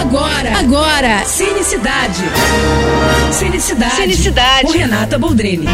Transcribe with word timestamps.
Agora, 0.00 0.58
agora, 0.58 1.24
Cinecidade. 1.26 2.22
Cinecidade. 3.30 3.96
Cinecidade. 3.96 4.62
Com 4.62 4.72
Renata 4.72 5.18
Boldrini. 5.18 5.66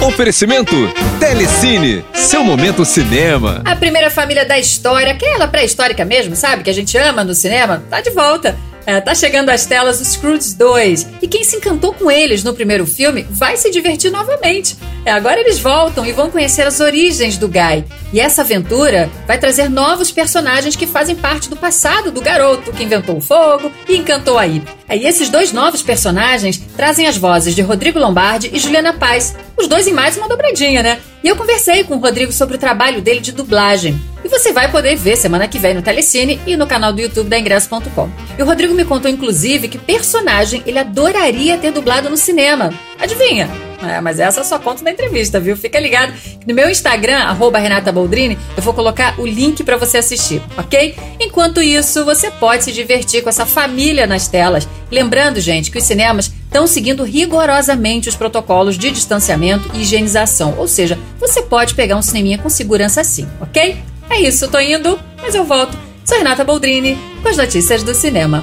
Oferecimento 0.00 0.76
Telecine, 1.18 2.04
seu 2.14 2.44
momento 2.44 2.84
cinema. 2.84 3.60
A 3.64 3.74
primeira 3.74 4.10
família 4.10 4.44
da 4.44 4.56
história, 4.56 5.10
aquela 5.10 5.48
pré-histórica 5.48 6.04
mesmo, 6.04 6.36
sabe? 6.36 6.62
Que 6.62 6.70
a 6.70 6.72
gente 6.72 6.96
ama 6.96 7.24
no 7.24 7.34
cinema, 7.34 7.82
tá 7.90 8.00
de 8.00 8.10
volta. 8.10 8.56
É, 8.86 9.00
tá 9.00 9.12
chegando 9.12 9.50
às 9.50 9.66
telas 9.66 10.00
os 10.00 10.06
Scrooge 10.06 10.54
2. 10.54 11.06
E 11.20 11.26
quem 11.26 11.42
se 11.42 11.56
encantou 11.56 11.92
com 11.92 12.08
eles 12.08 12.44
no 12.44 12.54
primeiro 12.54 12.86
filme 12.86 13.26
vai 13.28 13.56
se 13.56 13.70
divertir 13.72 14.10
novamente. 14.10 14.78
É, 15.04 15.12
agora 15.12 15.40
eles 15.40 15.58
voltam 15.58 16.04
e 16.04 16.12
vão 16.12 16.30
conhecer 16.30 16.66
as 16.66 16.80
origens 16.80 17.38
do 17.38 17.48
Guy. 17.48 17.84
E 18.12 18.20
essa 18.20 18.42
aventura 18.42 19.10
vai 19.26 19.38
trazer 19.38 19.68
novos 19.68 20.10
personagens 20.10 20.76
que 20.76 20.86
fazem 20.86 21.16
parte 21.16 21.48
do 21.48 21.56
passado 21.56 22.10
do 22.10 22.20
garoto 22.20 22.72
que 22.72 22.84
inventou 22.84 23.16
o 23.16 23.20
fogo 23.20 23.70
e 23.88 23.96
encantou 23.96 24.38
a 24.38 24.46
Ip. 24.46 24.68
E 24.90 25.06
esses 25.06 25.28
dois 25.28 25.52
novos 25.52 25.82
personagens 25.82 26.60
trazem 26.76 27.06
as 27.06 27.16
vozes 27.16 27.54
de 27.54 27.62
Rodrigo 27.62 27.98
Lombardi 27.98 28.50
e 28.52 28.58
Juliana 28.58 28.92
Paz. 28.92 29.34
Os 29.56 29.66
dois 29.66 29.86
em 29.86 29.92
mais 29.92 30.16
uma 30.16 30.28
dobradinha, 30.28 30.82
né? 30.82 30.98
E 31.22 31.28
eu 31.28 31.36
conversei 31.36 31.84
com 31.84 31.96
o 31.96 32.00
Rodrigo 32.00 32.32
sobre 32.32 32.56
o 32.56 32.60
trabalho 32.60 33.02
dele 33.02 33.20
de 33.20 33.32
dublagem. 33.32 34.00
E 34.24 34.28
você 34.28 34.52
vai 34.52 34.70
poder 34.70 34.96
ver 34.96 35.16
semana 35.16 35.48
que 35.48 35.58
vem 35.58 35.74
no 35.74 35.82
Telecine 35.82 36.40
e 36.46 36.56
no 36.56 36.66
canal 36.66 36.92
do 36.92 37.00
YouTube 37.00 37.28
da 37.28 37.38
Ingresso.com. 37.38 38.10
E 38.38 38.42
o 38.42 38.46
Rodrigo 38.46 38.74
me 38.74 38.84
contou, 38.84 39.10
inclusive, 39.10 39.68
que 39.68 39.78
personagem 39.78 40.62
ele 40.66 40.78
adoraria 40.78 41.58
ter 41.58 41.72
dublado 41.72 42.08
no 42.08 42.16
cinema. 42.16 42.72
Adivinha? 42.98 43.67
É, 43.82 44.00
mas 44.00 44.18
essa 44.18 44.42
só 44.42 44.58
conta 44.58 44.82
na 44.82 44.90
entrevista, 44.90 45.38
viu? 45.38 45.56
Fica 45.56 45.78
ligado. 45.78 46.12
No 46.46 46.54
meu 46.54 46.68
Instagram, 46.68 47.18
arroba 47.18 47.58
Renata 47.58 47.92
Boldrini, 47.92 48.38
eu 48.56 48.62
vou 48.62 48.74
colocar 48.74 49.18
o 49.20 49.26
link 49.26 49.62
para 49.62 49.76
você 49.76 49.98
assistir, 49.98 50.42
ok? 50.56 50.96
Enquanto 51.20 51.62
isso, 51.62 52.04
você 52.04 52.30
pode 52.30 52.64
se 52.64 52.72
divertir 52.72 53.22
com 53.22 53.28
essa 53.28 53.46
família 53.46 54.06
nas 54.06 54.26
telas. 54.26 54.68
Lembrando, 54.90 55.40
gente, 55.40 55.70
que 55.70 55.78
os 55.78 55.84
cinemas 55.84 56.26
estão 56.26 56.66
seguindo 56.66 57.04
rigorosamente 57.04 58.08
os 58.08 58.16
protocolos 58.16 58.76
de 58.76 58.90
distanciamento 58.90 59.70
e 59.74 59.82
higienização. 59.82 60.54
Ou 60.58 60.66
seja, 60.66 60.98
você 61.20 61.42
pode 61.42 61.74
pegar 61.74 61.96
um 61.96 62.02
cineminha 62.02 62.38
com 62.38 62.48
segurança 62.48 63.04
sim, 63.04 63.28
ok? 63.40 63.76
É 64.10 64.20
isso, 64.20 64.46
eu 64.46 64.50
tô 64.50 64.58
indo, 64.58 64.98
mas 65.22 65.34
eu 65.34 65.44
volto. 65.44 65.76
Sou 66.04 66.16
Renata 66.16 66.42
Boldrini 66.42 66.96
com 67.22 67.28
as 67.28 67.36
notícias 67.36 67.82
do 67.82 67.94
cinema. 67.94 68.42